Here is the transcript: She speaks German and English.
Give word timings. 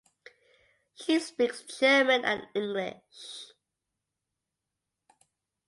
She 0.95 1.19
speaks 1.19 1.61
German 1.61 2.25
and 2.25 2.47
English. 2.55 3.51